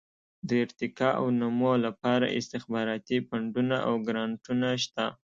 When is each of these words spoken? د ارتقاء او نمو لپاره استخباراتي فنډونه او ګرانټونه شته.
د 0.47 0.49
ارتقاء 0.63 1.13
او 1.19 1.25
نمو 1.39 1.73
لپاره 1.85 2.33
استخباراتي 2.39 3.17
فنډونه 3.27 3.77
او 3.87 3.93
ګرانټونه 4.07 4.67
شته. 4.83 5.05